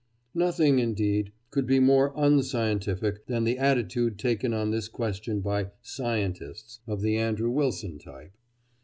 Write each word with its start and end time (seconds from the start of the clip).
Nothing, 0.33 0.79
indeed, 0.79 1.31
could 1.51 1.67
be 1.67 1.79
more 1.79 2.11
_un_scientific 2.15 3.17
than 3.27 3.43
the 3.43 3.59
attitude 3.59 4.17
taken 4.17 4.51
on 4.51 4.71
this 4.71 4.87
question 4.87 5.41
by 5.41 5.67
"scientists" 5.83 6.79
of 6.87 7.01
the 7.01 7.17
Andrew 7.17 7.51
Wilson 7.51 7.99
type. 7.99 8.33